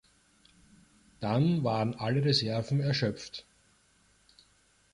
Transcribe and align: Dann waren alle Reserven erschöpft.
Dann 1.19 1.63
waren 1.63 1.93
alle 1.93 2.25
Reserven 2.25 2.79
erschöpft. 2.79 3.45